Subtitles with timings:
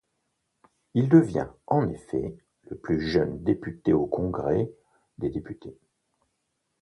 [0.95, 2.35] Il devient, en effet,
[2.71, 4.67] le plus jeune député au Congrès
[5.19, 5.77] des députés.